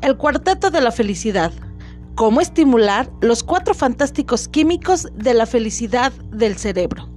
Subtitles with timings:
[0.00, 1.52] El cuarteto de la felicidad.
[2.14, 7.08] Cómo estimular los cuatro fantásticos químicos de la felicidad del cerebro.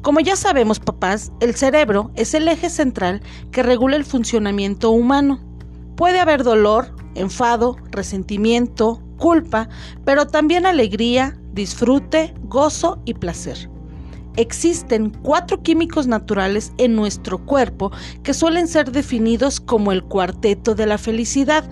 [0.00, 3.20] Como ya sabemos, papás, el cerebro es el eje central
[3.52, 5.40] que regula el funcionamiento humano.
[5.94, 9.68] Puede haber dolor, enfado, resentimiento, culpa,
[10.06, 13.70] pero también alegría, disfrute, gozo y placer.
[14.36, 17.92] Existen cuatro químicos naturales en nuestro cuerpo
[18.22, 21.64] que suelen ser definidos como el cuarteto de la felicidad.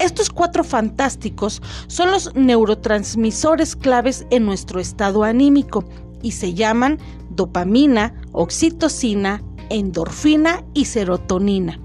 [0.00, 5.84] Estos cuatro fantásticos son los neurotransmisores claves en nuestro estado anímico
[6.22, 6.98] y se llaman
[7.30, 11.78] dopamina, oxitocina, endorfina y serotonina.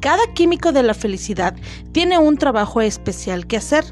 [0.00, 1.54] Cada químico de la felicidad
[1.92, 3.84] tiene un trabajo especial que hacer.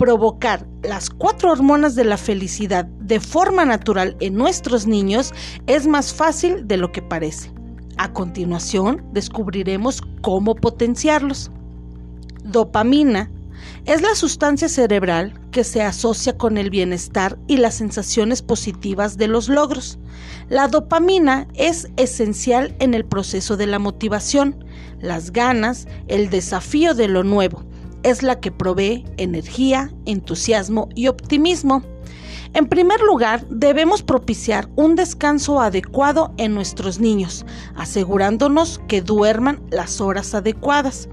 [0.00, 5.34] Provocar las cuatro hormonas de la felicidad de forma natural en nuestros niños
[5.66, 7.52] es más fácil de lo que parece.
[7.98, 11.50] A continuación, descubriremos cómo potenciarlos.
[12.42, 13.30] Dopamina
[13.84, 19.28] es la sustancia cerebral que se asocia con el bienestar y las sensaciones positivas de
[19.28, 19.98] los logros.
[20.48, 24.64] La dopamina es esencial en el proceso de la motivación,
[24.98, 27.64] las ganas, el desafío de lo nuevo.
[28.02, 31.82] Es la que provee energía, entusiasmo y optimismo.
[32.54, 37.44] En primer lugar, debemos propiciar un descanso adecuado en nuestros niños,
[37.76, 41.08] asegurándonos que duerman las horas adecuadas.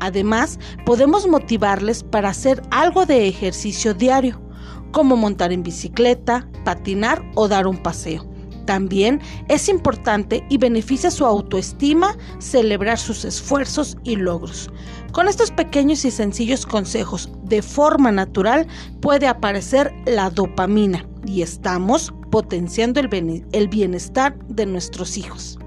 [0.00, 4.42] Además, podemos motivarles para hacer algo de ejercicio diario,
[4.90, 8.31] como montar en bicicleta, patinar o dar un paseo.
[8.64, 14.70] También es importante y beneficia su autoestima celebrar sus esfuerzos y logros.
[15.12, 18.66] Con estos pequeños y sencillos consejos, de forma natural
[19.00, 25.58] puede aparecer la dopamina y estamos potenciando el bienestar de nuestros hijos.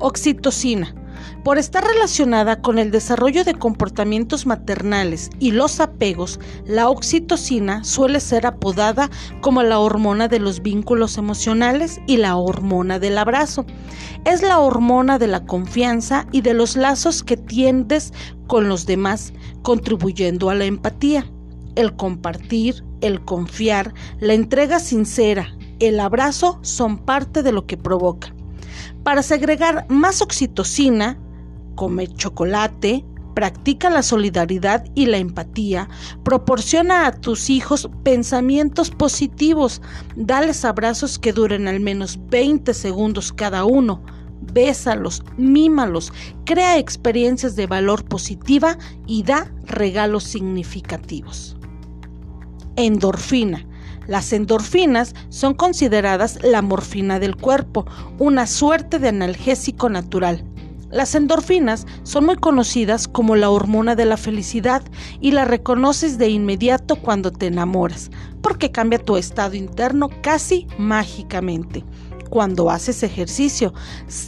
[0.00, 0.94] Oxitocina
[1.44, 8.20] por estar relacionada con el desarrollo de comportamientos maternales y los apegos, la oxitocina suele
[8.20, 13.64] ser apodada como la hormona de los vínculos emocionales y la hormona del abrazo.
[14.24, 18.12] Es la hormona de la confianza y de los lazos que tiendes
[18.46, 21.30] con los demás, contribuyendo a la empatía.
[21.74, 28.34] El compartir, el confiar, la entrega sincera, el abrazo son parte de lo que provoca.
[29.02, 31.18] Para segregar más oxitocina,
[31.80, 35.88] come chocolate, practica la solidaridad y la empatía,
[36.22, 39.80] proporciona a tus hijos pensamientos positivos,
[40.14, 44.02] dales abrazos que duren al menos 20 segundos cada uno,
[44.52, 46.12] bésalos, mímalos,
[46.44, 48.76] crea experiencias de valor positiva
[49.06, 51.56] y da regalos significativos.
[52.76, 53.66] Endorfina.
[54.06, 57.86] Las endorfinas son consideradas la morfina del cuerpo,
[58.18, 60.44] una suerte de analgésico natural.
[60.90, 64.82] Las endorfinas son muy conocidas como la hormona de la felicidad
[65.20, 68.10] y la reconoces de inmediato cuando te enamoras,
[68.42, 71.84] porque cambia tu estado interno casi mágicamente.
[72.28, 73.72] Cuando haces ejercicio,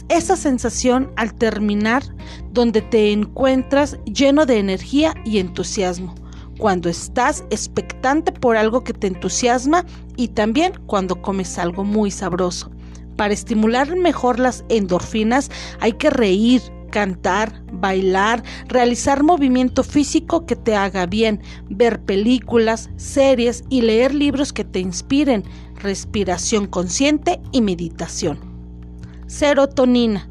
[0.07, 2.03] esa sensación al terminar
[2.51, 6.15] donde te encuentras lleno de energía y entusiasmo
[6.57, 9.85] cuando estás expectante por algo que te entusiasma
[10.15, 12.72] y también cuando comes algo muy sabroso.
[13.15, 20.75] Para estimular mejor las endorfinas hay que reír, cantar, bailar, realizar movimiento físico que te
[20.75, 25.43] haga bien, ver películas, series y leer libros que te inspiren,
[25.75, 28.39] respiración consciente y meditación.
[29.27, 30.29] Serotonina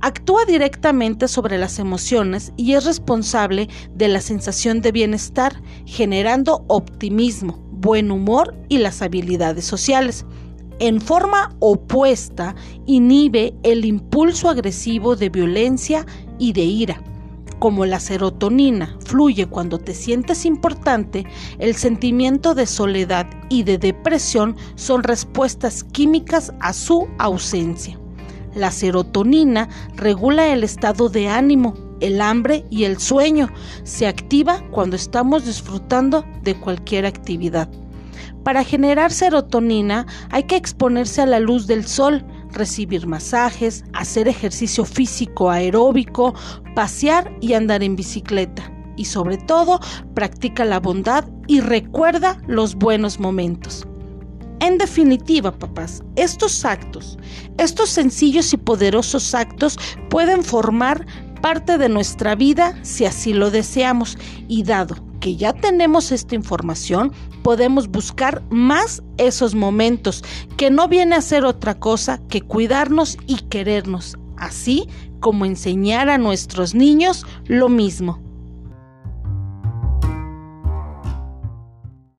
[0.00, 7.62] actúa directamente sobre las emociones y es responsable de la sensación de bienestar, generando optimismo,
[7.70, 10.24] buen humor y las habilidades sociales.
[10.80, 12.54] En forma opuesta,
[12.86, 16.06] inhibe el impulso agresivo de violencia
[16.38, 17.02] y de ira.
[17.58, 21.26] Como la serotonina fluye cuando te sientes importante,
[21.58, 28.00] el sentimiento de soledad y de depresión son respuestas químicas a su ausencia.
[28.54, 33.50] La serotonina regula el estado de ánimo, el hambre y el sueño.
[33.84, 37.68] Se activa cuando estamos disfrutando de cualquier actividad.
[38.44, 44.84] Para generar serotonina hay que exponerse a la luz del sol, recibir masajes, hacer ejercicio
[44.84, 46.34] físico aeróbico,
[46.74, 48.72] pasear y andar en bicicleta.
[48.96, 49.80] Y sobre todo,
[50.14, 53.86] practica la bondad y recuerda los buenos momentos.
[54.60, 57.18] En definitiva, papás, estos actos,
[57.58, 59.78] estos sencillos y poderosos actos
[60.10, 61.06] pueden formar
[61.40, 67.12] parte de nuestra vida si así lo deseamos y dado que ya tenemos esta información,
[67.42, 70.24] podemos buscar más esos momentos,
[70.56, 74.88] que no viene a ser otra cosa que cuidarnos y querernos, así
[75.20, 78.29] como enseñar a nuestros niños lo mismo.